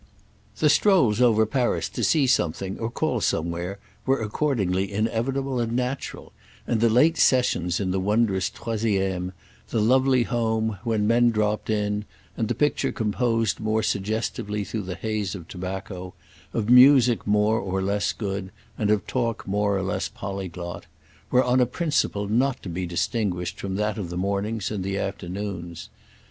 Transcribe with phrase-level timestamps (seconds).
[0.57, 6.33] The strolls over Paris to see something or call somewhere were accordingly inevitable and natural,
[6.65, 9.31] and the late sessions in the wondrous troisième,
[9.69, 14.95] the lovely home, when men dropped in and the picture composed more suggestively through the
[14.95, 16.15] haze of tobacco,
[16.51, 20.87] of music more or less good and of talk more or less polyglot,
[21.29, 24.97] were on a principle not to be distinguished from that of the mornings and the
[24.97, 25.91] afternoons.